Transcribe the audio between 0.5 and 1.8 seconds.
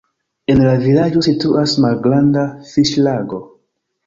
En la vilaĝo situas